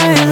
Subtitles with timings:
[0.00, 0.27] I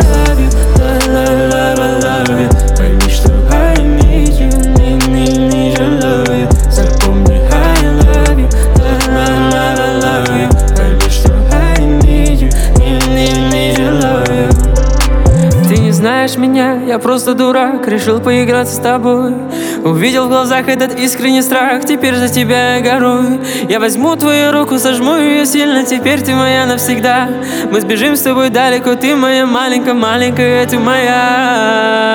[15.97, 19.35] знаешь меня, я просто дурак Решил поиграться с тобой.
[19.83, 24.79] Увидел в глазах этот искренний страх Теперь за тебя я горую Я возьму твою руку,
[24.79, 27.29] сожму ее сильно Теперь ты моя навсегда.
[27.71, 32.06] Мы сбежим с тобой далеко Ты моя маленькая, маленькая, ты моя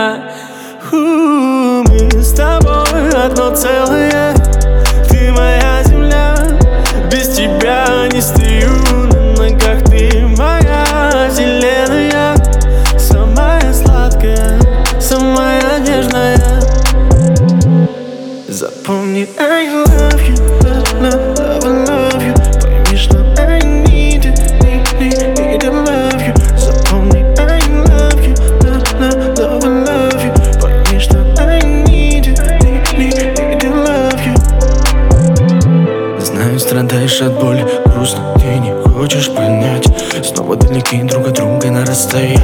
[37.22, 39.88] страдаешь от боли, грустно, ты не хочешь понять.
[40.24, 42.40] Снова далеки друг от друга на расстоянии.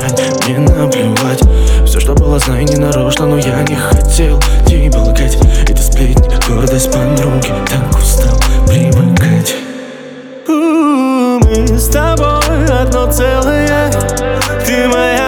[0.47, 1.41] Мне наплевать,
[1.85, 6.91] все, что было, знаю, не нарочно Но я не хотел тебя лгать Это сплетни, гордость
[6.91, 9.55] подруги Так устал привыкать.
[10.47, 13.91] Мы с тобой одно целое.
[14.65, 15.26] Ты моя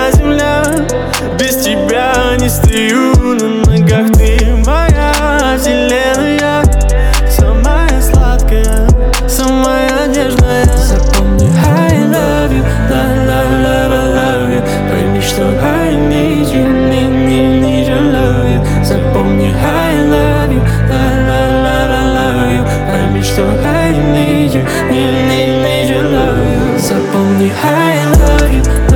[27.52, 28.89] high, I love you.